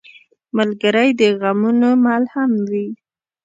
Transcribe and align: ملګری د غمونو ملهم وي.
ملګری 0.57 1.09
د 1.19 1.21
غمونو 1.39 1.89
ملهم 2.05 2.51
وي. 2.71 2.87